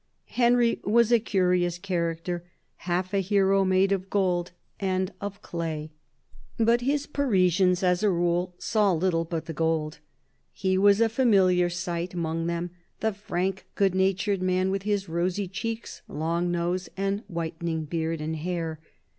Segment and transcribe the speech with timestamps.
[0.33, 2.43] Henry was a curious character,
[2.87, 7.05] half a hero, made of gold and of 28 CARDINAL DE RICHELIEU clay; but his
[7.05, 9.99] Parisians, as a rule, saw little but the gold.
[10.53, 15.47] He was a familiar sight among them, the frank, good natured man, with his rosy
[15.47, 18.79] cheeks, long nose, and whiten ing beard and hair.